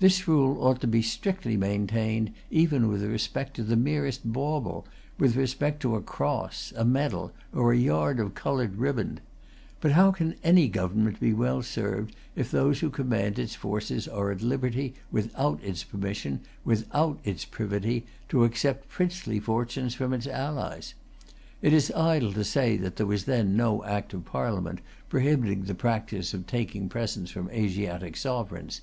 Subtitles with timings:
[0.00, 4.86] This rule ought to be strictly maintained even with respect to the merest bauble,
[5.18, 9.22] with respect to a cross, a medal, or a yard of coloured riband.
[9.80, 14.30] But how can any government be well served, if those who command its forces are
[14.30, 20.92] at liberty, without its permission, without its privity, to accept princely fortunes from its allies?
[21.62, 25.74] It is idle to say that there was then no Act of Parliament prohibiting the
[25.74, 28.82] practice of taking presents from Asiatic sovereigns.